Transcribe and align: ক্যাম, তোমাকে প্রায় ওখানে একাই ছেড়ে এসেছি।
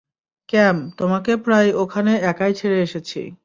ক্যাম, 0.49 0.77
তোমাকে 0.97 1.31
প্রায় 1.37 1.69
ওখানে 1.75 2.11
একাই 2.23 2.53
ছেড়ে 2.53 2.77
এসেছি। 2.81 3.19